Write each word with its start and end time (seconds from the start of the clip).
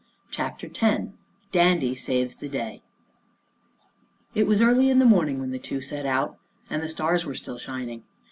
CHAPTER 0.31 0.67
X 0.81 1.09
DANDY 1.51 1.93
SAVES 1.93 2.37
THE 2.37 2.49
DAY 2.49 2.81
It 4.33 4.47
was 4.47 4.59
early 4.59 4.89
in 4.89 4.97
the 4.97 5.05
morning 5.05 5.39
when 5.39 5.51
the 5.51 5.59
two 5.59 5.79
set 5.79 6.07
out 6.07 6.39
and 6.71 6.81
the 6.81 6.89
stars 6.89 7.23
were 7.23 7.35
still 7.35 7.59
shining. 7.59 8.01